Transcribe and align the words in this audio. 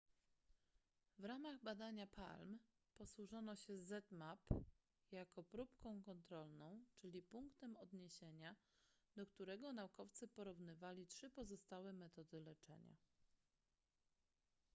w 1.17 1.25
ramach 1.25 1.59
badania 1.59 2.07
palm 2.07 2.59
posłużono 2.97 3.55
się 3.55 3.73
zmapp 3.81 4.53
jako 5.11 5.43
próbką 5.43 6.01
kontrolną 6.03 6.83
czyli 6.95 7.21
punktem 7.21 7.75
odniesienia 7.77 8.55
do 9.15 9.27
którego 9.27 9.73
naukowcy 9.73 10.27
porównywali 10.27 11.07
trzy 11.07 11.29
pozostałe 11.29 11.93
metody 11.93 12.39
leczenia 12.41 12.95